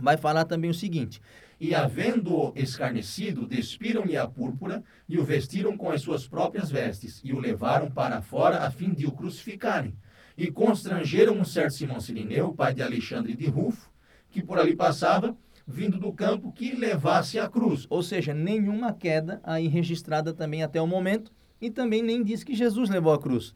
[0.00, 1.20] vai falar também o seguinte:
[1.58, 7.32] E havendo-o escarnecido, despiram-lhe a púrpura e o vestiram com as suas próprias vestes e
[7.32, 9.96] o levaram para fora a fim de o crucificarem.
[10.38, 13.90] E constrangeram um certo Simão Sirineu, pai de Alexandre de Rufo,
[14.30, 15.36] que por ali passava,
[15.66, 17.84] vindo do campo, que levasse a cruz.
[17.90, 22.54] Ou seja, nenhuma queda aí registrada também até o momento, e também nem diz que
[22.54, 23.54] Jesus levou a cruz.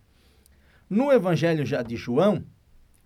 [0.89, 2.45] No Evangelho já de João,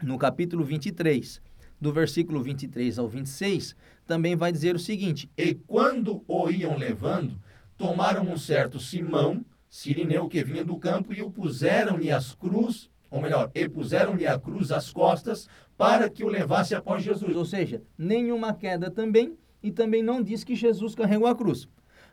[0.02, 1.40] no capítulo 23,
[1.80, 7.38] do versículo 23 ao 26, também vai dizer o seguinte: E quando o iam levando,
[7.76, 13.20] tomaram um certo Simão, Sirineu, que vinha do campo, e o puseram-lhe as cruz, ou
[13.20, 17.37] melhor, e puseram-lhe a cruz às costas, para que o levasse após Jesus.
[17.37, 21.68] Ou seja, nenhuma queda também, e também não diz que Jesus carregou a cruz.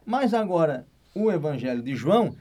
[0.05, 2.35] Mas agora, o Evangelho de João,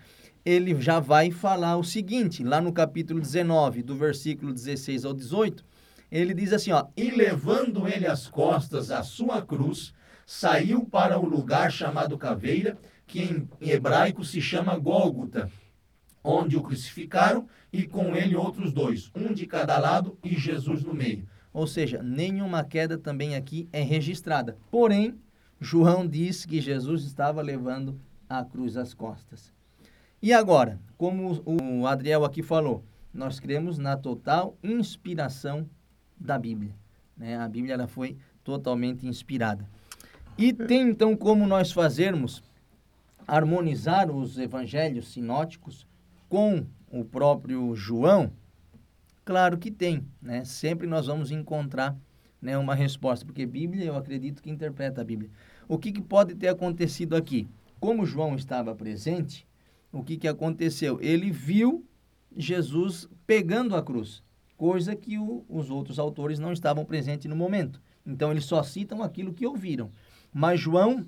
[0.44, 5.64] ele já vai falar o seguinte, lá no capítulo 19, do versículo 16 ao 18,
[6.10, 9.94] ele diz assim, ó, E levando ele às costas a sua cruz,
[10.26, 12.76] saiu para o lugar chamado Caveira,
[13.06, 15.50] que em hebraico se chama Gólgota,
[16.22, 20.94] onde o crucificaram, e com ele outros dois, um de cada lado e Jesus no
[20.94, 21.26] meio.
[21.52, 24.56] Ou seja, nenhuma queda também aqui é registrada.
[24.70, 25.18] Porém,
[25.60, 29.52] João diz que Jesus estava levando a cruz às costas.
[30.24, 32.82] E agora, como o Adriel aqui falou,
[33.12, 35.68] nós cremos na total inspiração
[36.18, 36.74] da Bíblia.
[37.14, 37.36] Né?
[37.36, 39.68] A Bíblia ela foi totalmente inspirada.
[40.38, 42.42] E tem então como nós fazermos
[43.28, 45.86] harmonizar os evangelhos sinóticos
[46.26, 48.32] com o próprio João?
[49.26, 50.42] Claro que tem, né?
[50.46, 51.94] Sempre nós vamos encontrar
[52.40, 55.28] né, uma resposta, porque Bíblia, eu acredito que interpreta a Bíblia.
[55.68, 57.46] O que, que pode ter acontecido aqui?
[57.78, 59.46] Como João estava presente,
[59.94, 60.98] o que, que aconteceu?
[61.00, 61.86] Ele viu
[62.36, 64.22] Jesus pegando a cruz,
[64.56, 67.80] coisa que o, os outros autores não estavam presentes no momento.
[68.04, 69.90] Então, eles só citam aquilo que ouviram.
[70.32, 71.06] Mas João,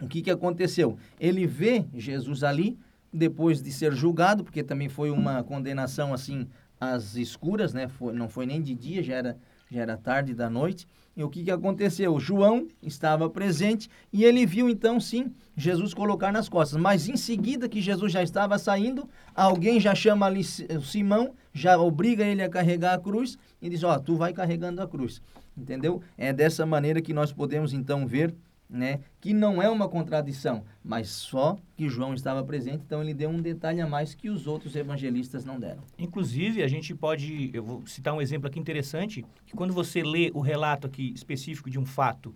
[0.00, 0.96] o que, que aconteceu?
[1.18, 2.78] Ele vê Jesus ali,
[3.12, 6.46] depois de ser julgado, porque também foi uma condenação assim
[6.80, 7.88] às escuras, né?
[7.88, 9.38] Foi, não foi nem de dia, já era,
[9.72, 10.86] já era tarde da noite.
[11.16, 12.18] E o que, que aconteceu?
[12.18, 16.80] João estava presente e ele viu então sim Jesus colocar nas costas.
[16.80, 22.24] Mas em seguida que Jesus já estava saindo, alguém já chama ali Simão, já obriga
[22.24, 25.20] ele a carregar a cruz e diz: Ó, oh, tu vai carregando a cruz.
[25.56, 26.02] Entendeu?
[26.16, 28.34] É dessa maneira que nós podemos então ver
[28.72, 33.28] né, que não é uma contradição, mas só que João estava presente, então ele deu
[33.28, 35.82] um detalhe a mais que os outros evangelistas não deram.
[35.98, 40.30] Inclusive, a gente pode, eu vou citar um exemplo aqui interessante, que quando você lê
[40.32, 42.34] o relato aqui específico de um fato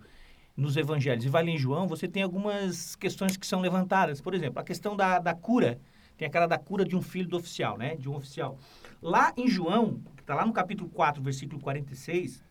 [0.55, 4.21] nos evangelhos e vai ler em João, você tem algumas questões que são levantadas.
[4.21, 5.79] Por exemplo, a questão da, da cura
[6.17, 7.95] tem aquela da cura de um filho do oficial, né?
[7.95, 8.57] De um oficial.
[9.01, 12.43] Lá em João, está lá no capítulo 4, versículo 46,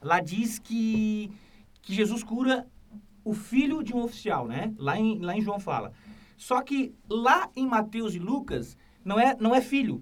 [0.00, 1.30] lá diz que,
[1.82, 2.66] que Jesus cura
[3.28, 4.72] o filho de um oficial, né?
[4.78, 5.92] Lá em, lá em João fala.
[6.34, 10.00] Só que lá em Mateus e Lucas, não é, não é filho.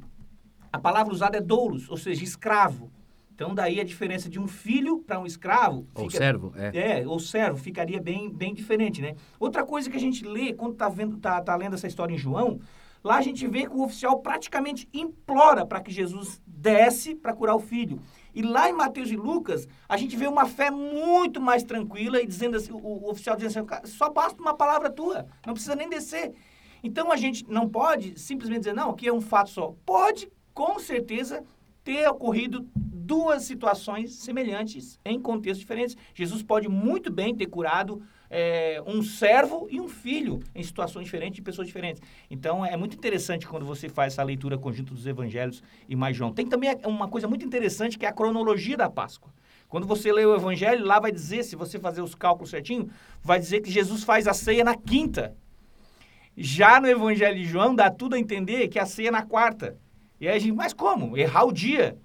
[0.73, 2.89] A palavra usada é doulos, ou seja, escravo.
[3.35, 5.89] Então, daí a diferença de um filho para um escravo.
[5.93, 7.01] Ou servo, é.
[7.01, 9.17] É, ou servo, ficaria bem, bem diferente, né?
[9.41, 12.19] Outra coisa que a gente lê quando tá, vendo, tá, tá lendo essa história em
[12.19, 12.61] João,
[13.03, 17.57] lá a gente vê que o oficial praticamente implora para que Jesus desce para curar
[17.57, 17.99] o filho.
[18.37, 22.27] E lá em Mateus e Lucas, a gente vê uma fé muito mais tranquila e
[22.27, 25.88] dizendo assim, o, o oficial dizendo assim, só basta uma palavra tua, não precisa nem
[25.88, 26.35] descer.
[26.85, 29.75] Então a gente não pode simplesmente dizer, não, aqui é um fato só.
[29.87, 31.42] Pode, com certeza,
[31.83, 35.96] ter ocorrido duas situações semelhantes em contextos diferentes.
[36.12, 41.37] Jesus pode muito bem ter curado é, um servo e um filho em situações diferentes,
[41.37, 42.03] de pessoas diferentes.
[42.31, 46.33] Então, é muito interessante quando você faz essa leitura conjunta dos evangelhos e mais João.
[46.33, 49.33] Tem também uma coisa muito interessante que é a cronologia da Páscoa.
[49.69, 52.89] Quando você lê o evangelho, lá vai dizer, se você fazer os cálculos certinho,
[53.23, 55.35] vai dizer que Jesus faz a ceia na quinta.
[56.37, 59.79] Já no evangelho de João, dá tudo a entender que a ceia é na quarta.
[60.21, 61.17] E aí a gente, mas como?
[61.17, 61.99] Errar o dia.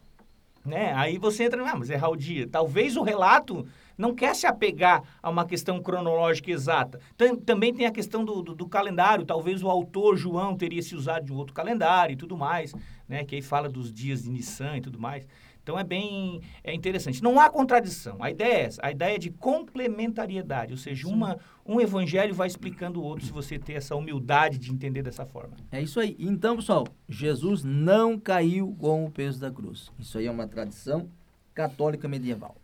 [0.64, 0.94] Né?
[0.94, 2.48] Aí você entra, ah, mas errar o dia.
[2.48, 3.66] Talvez o relato
[3.98, 7.00] não quer se apegar a uma questão cronológica exata.
[7.46, 9.26] Também tem a questão do, do, do, calendário.
[9.26, 12.74] Talvez o autor João teria se usado de um outro calendário e tudo mais,
[13.08, 13.24] né?
[13.24, 15.26] Que aí fala dos dias de Nissan e tudo mais.
[15.72, 17.24] Então é bem é interessante.
[17.24, 18.18] Não há contradição.
[18.20, 18.82] A ideia é essa.
[18.84, 20.74] A ideia é de complementariedade.
[20.74, 24.70] Ou seja, uma, um evangelho vai explicando o outro se você ter essa humildade de
[24.70, 25.56] entender dessa forma.
[25.72, 26.18] É isso aí.
[26.20, 29.90] Então, pessoal, Jesus não caiu com o peso da cruz.
[29.98, 31.08] Isso aí é uma tradição
[31.54, 32.58] católica medieval.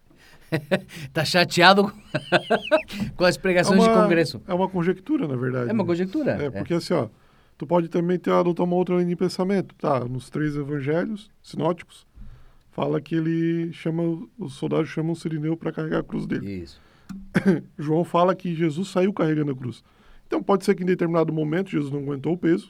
[1.13, 1.93] tá chateado
[3.15, 4.41] com as pregações é uma, de congresso.
[4.45, 5.69] É uma conjectura, na verdade.
[5.69, 6.31] É uma conjectura.
[6.31, 6.77] É, porque é.
[6.77, 7.07] assim, ó,
[7.57, 9.73] tu pode também ter adotado uma outra linha de pensamento.
[9.75, 12.06] Tá, nos três evangelhos sinóticos,
[12.77, 14.03] fala que ele chama,
[14.37, 16.61] os soldados chamam o Sirineu para carregar a cruz dele.
[16.61, 16.79] Isso.
[17.75, 19.83] João fala que Jesus saiu carregando a cruz.
[20.27, 22.69] Então pode ser que em determinado momento Jesus não aguentou o peso,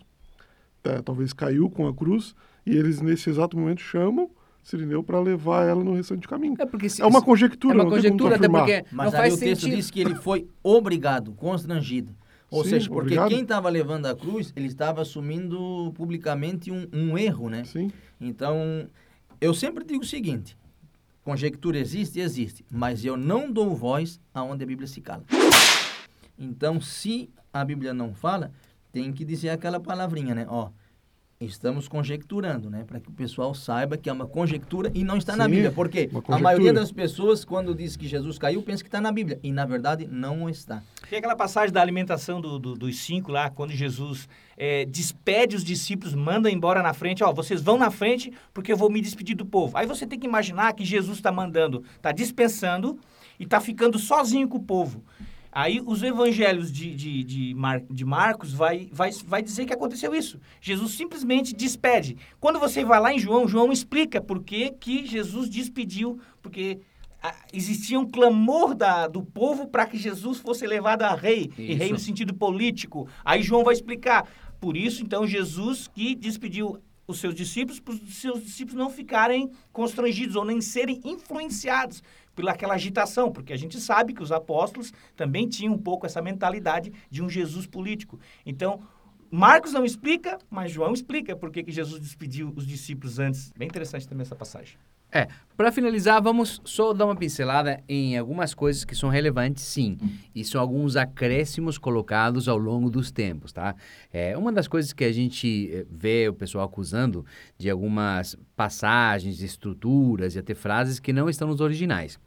[0.81, 2.33] tá, talvez caiu com a cruz,
[2.65, 4.29] e eles nesse exato momento chamam
[4.63, 6.55] Sirineu para levar ela no restante do caminho.
[6.57, 9.69] É, porque se, é uma conjectura, é uma conjectura, até porque Mas aí o texto
[9.69, 12.15] diz que ele foi obrigado, constrangido.
[12.49, 13.27] Ou Sim, seja, porque obrigado.
[13.27, 17.65] quem estava levando a cruz, ele estava assumindo publicamente um, um erro, né?
[17.65, 17.91] Sim.
[18.21, 18.87] Então,
[19.39, 20.57] eu sempre digo o seguinte:
[21.23, 25.23] conjectura existe, existe, mas eu não dou voz aonde a Bíblia se cala.
[26.37, 28.51] Então, se a Bíblia não fala,
[28.91, 30.45] tem que dizer aquela palavrinha, né?
[30.47, 30.69] Ó,
[31.39, 32.83] Estamos conjecturando, né?
[32.83, 35.71] Para que o pessoal saiba que é uma conjectura e não está Sim, na Bíblia.
[35.71, 39.39] Porque a maioria das pessoas, quando diz que Jesus caiu, pensa que está na Bíblia.
[39.43, 40.81] E, na verdade, não está.
[41.07, 45.63] Tem aquela passagem da alimentação do, do, dos cinco lá, quando Jesus é, despede os
[45.63, 47.23] discípulos, manda embora na frente.
[47.23, 49.77] Ó, vocês vão na frente porque eu vou me despedir do povo.
[49.77, 52.99] Aí você tem que imaginar que Jesus está mandando, está dispensando
[53.39, 55.03] e está ficando sozinho com o povo.
[55.57, 60.13] Aí os evangelhos de, de, de, Mar, de Marcos vai, vai, vai dizer que aconteceu
[60.13, 60.39] isso.
[60.61, 62.15] Jesus simplesmente despede.
[62.39, 66.79] Quando você vai lá em João, João explica por que, que Jesus despediu, porque
[67.23, 71.59] a, existia um clamor da, do povo para que Jesus fosse levado a rei, isso.
[71.59, 73.09] e rei no sentido político.
[73.25, 74.29] Aí João vai explicar.
[74.59, 79.49] Por isso, então, Jesus que despediu os seus discípulos, para os seus discípulos não ficarem
[79.73, 82.03] constrangidos ou nem serem influenciados
[82.37, 86.93] pelaquela agitação, porque a gente sabe que os apóstolos também tinham um pouco essa mentalidade
[87.09, 88.19] de um Jesus político.
[88.45, 88.79] Então,
[89.31, 93.51] Marcos não explica, mas João explica por que Jesus despediu os discípulos antes.
[93.57, 94.77] Bem interessante também essa passagem.
[95.11, 99.97] É, para finalizar, vamos só dar uma pincelada em algumas coisas que são relevantes, sim,
[100.35, 103.73] e são alguns acréscimos colocados ao longo dos tempos, tá?
[104.13, 107.25] É, uma das coisas que a gente eh, vê o pessoal acusando
[107.57, 112.19] de algumas passagens, estruturas e até frases que não estão nos originais.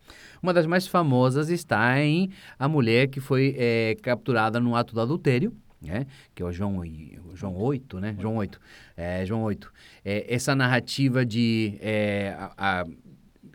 [0.42, 5.00] Uma das mais famosas está em a mulher que foi é, capturada no ato do
[5.00, 6.06] adultério, né?
[6.34, 8.16] que é o João, o João 8, né?
[8.18, 8.60] João 8.
[8.96, 9.72] É, João 8.
[10.04, 12.86] É, essa narrativa de é, a, a,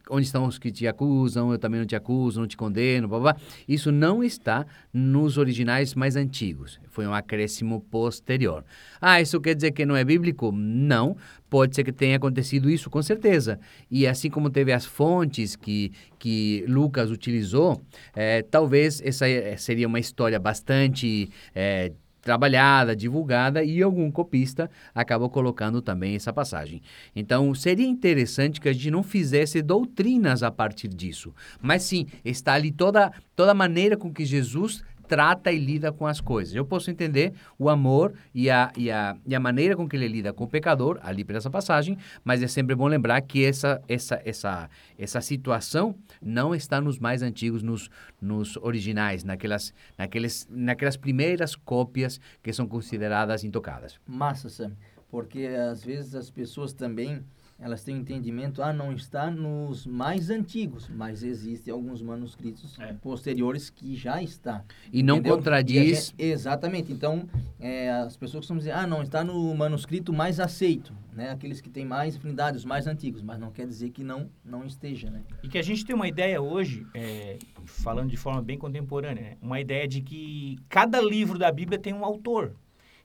[0.09, 3.19] onde estão os que te acusam, eu também não te acuso, não te condeno, blá,
[3.19, 3.35] blá.
[3.67, 6.79] Isso não está nos originais mais antigos.
[6.89, 8.63] Foi um acréscimo posterior.
[9.01, 10.51] Ah, isso quer dizer que não é bíblico?
[10.51, 11.17] Não.
[11.49, 13.59] Pode ser que tenha acontecido isso, com certeza.
[13.89, 17.81] E assim como teve as fontes que, que Lucas utilizou,
[18.15, 19.25] é, talvez essa
[19.57, 21.91] seria uma história bastante é,
[22.25, 26.81] trabalhada, divulgada e algum copista acabou colocando também essa passagem.
[27.15, 32.53] Então, seria interessante que a gente não fizesse doutrinas a partir disso, mas sim, está
[32.53, 36.53] ali toda, toda a maneira com que Jesus trata e lida com as coisas.
[36.55, 40.07] Eu posso entender o amor e a, e a, e a maneira com que ele
[40.07, 43.81] lida com o pecador, ali por essa passagem, mas é sempre bom lembrar que essa,
[43.87, 47.89] essa, essa, essa situação não está nos mais antigos, nos,
[48.21, 53.99] nos originais, naquelas, naqueles, naquelas primeiras cópias que são consideradas intocadas.
[54.05, 54.73] Massa, Sam.
[55.09, 57.23] Porque às vezes as pessoas também
[57.57, 62.93] elas têm um entendimento, ah, não está nos mais antigos, mas existem alguns manuscritos É.
[62.93, 64.63] posteriores que já está.
[64.91, 65.37] E não entendeu?
[65.37, 65.75] contradiz.
[65.75, 66.91] E a gente- exatamente.
[66.91, 67.27] Então,
[67.59, 71.29] é, as pessoas costumam dizer, ah, não, está no manuscrito mais aceito, né?
[71.31, 74.65] Aqueles que têm mais afinidade, os mais antigos, mas não quer dizer que não, não
[74.65, 75.21] esteja, né?
[75.41, 79.37] E que a gente tem uma ideia hoje, é, falando de forma bem contemporânea, né?
[79.41, 82.53] uma ideia de que cada livro da Bíblia tem um autor.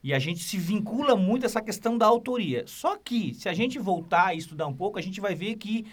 [0.03, 2.65] E a gente se vincula muito a essa questão da autoria.
[2.67, 5.87] Só que, se a gente voltar e estudar um pouco, a gente vai ver que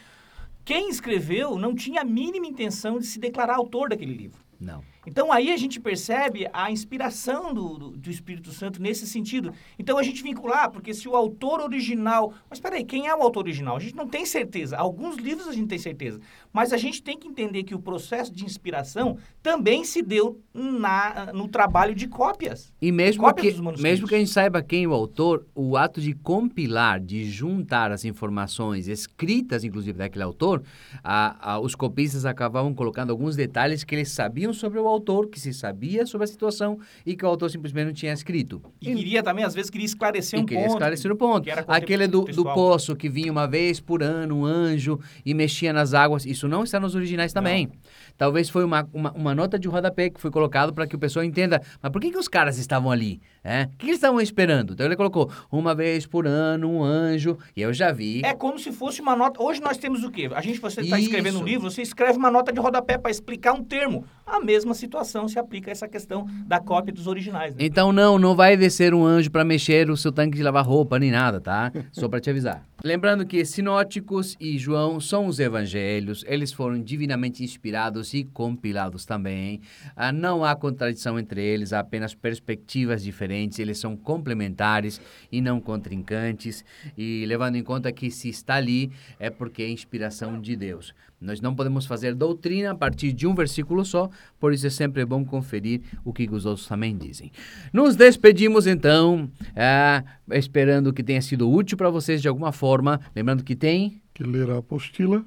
[0.64, 4.40] quem escreveu não tinha a mínima intenção de se declarar autor daquele livro.
[4.60, 4.84] Não.
[5.08, 9.54] Então aí a gente percebe a inspiração do, do, do Espírito Santo nesse sentido.
[9.80, 12.34] Então a gente vincular, porque se o autor original.
[12.50, 13.78] Mas peraí, quem é o autor original?
[13.78, 14.76] A gente não tem certeza.
[14.78, 16.20] Alguns livros a gente tem certeza.
[16.52, 21.32] Mas a gente tem que entender que o processo de inspiração também se deu na,
[21.34, 22.74] no trabalho de cópias.
[22.82, 26.02] E mesmo Cópias que, mesmo que a gente saiba quem é o autor, o ato
[26.02, 30.64] de compilar, de juntar as informações escritas, inclusive, daquele autor,
[31.04, 34.97] a- a- os copistas acabavam colocando alguns detalhes que eles sabiam sobre o autor,
[35.30, 38.62] que se sabia sobre a situação e que o autor simplesmente não tinha escrito.
[38.82, 40.74] E queria também, às vezes, queria esclarecer um queria ponto.
[40.74, 41.44] esclarecer o ponto.
[41.44, 45.34] que era Aquele do, do poço que vinha uma vez por ano, um anjo, e
[45.34, 46.26] mexia nas águas.
[46.26, 47.70] Isso não está nos originais também.
[48.18, 51.24] Talvez foi uma, uma, uma nota de rodapé que foi colocado para que o pessoal
[51.24, 51.62] entenda.
[51.82, 53.22] Mas por que, que os caras estavam ali?
[53.44, 53.64] É?
[53.64, 54.74] O que, que eles estavam esperando?
[54.74, 57.38] Então ele colocou uma vez por ano, um anjo.
[57.56, 58.22] E eu já vi.
[58.26, 59.42] É como se fosse uma nota.
[59.42, 60.30] Hoje nós temos o quê?
[60.34, 63.54] A gente, você está escrevendo um livro, você escreve uma nota de rodapé para explicar
[63.54, 64.06] um termo.
[64.26, 67.56] A mesma situação se aplica a essa questão da cópia dos originais.
[67.56, 67.64] Né?
[67.64, 71.00] Então não, não vai descer um anjo para mexer o seu tanque de lavar roupa
[71.00, 71.72] nem nada, tá?
[71.92, 72.64] Só para te avisar.
[72.84, 79.62] Lembrando que Sinóticos e João são os evangelhos, eles foram divinamente inspirados e compilados também.
[79.96, 85.02] Ah, não há contradição entre eles, há apenas perspectivas diferentes, eles são complementares
[85.32, 86.64] e não contrincantes.
[86.96, 90.94] E levando em conta que se está ali é porque é inspiração de Deus.
[91.20, 94.10] Nós não podemos fazer doutrina a partir de um versículo só,
[94.40, 97.32] por isso é sempre bom conferir o que os outros também dizem.
[97.74, 103.02] Nos despedimos então, ah, esperando que tenha sido útil para vocês de alguma forma.
[103.16, 104.00] Lembrando que tem.
[104.14, 105.26] Que ler a apostila,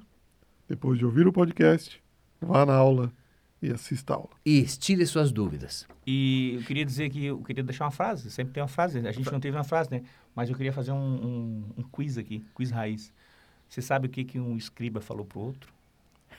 [0.68, 2.00] depois de ouvir o podcast,
[2.40, 3.12] vá na aula
[3.60, 4.30] e assista a aula.
[4.44, 5.86] E tire suas dúvidas.
[6.06, 9.12] E eu queria dizer que eu queria deixar uma frase, sempre tem uma frase, a
[9.12, 10.02] gente não teve uma frase, né?
[10.34, 13.12] Mas eu queria fazer um, um, um quiz aqui, quiz raiz.
[13.68, 15.79] Você sabe o que, que um escriba falou pro outro?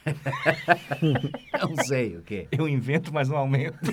[1.62, 2.48] Não sei o quê.
[2.52, 3.78] Eu invento, mas não aumento.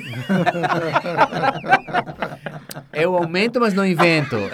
[2.93, 4.37] Eu aumento, mas não invento.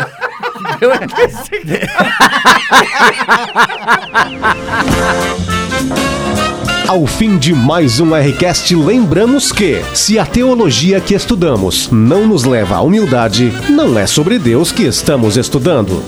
[6.86, 12.44] Ao fim de mais um Rcast, lembramos que, se a teologia que estudamos não nos
[12.44, 16.02] leva à humildade, não é sobre Deus que estamos estudando.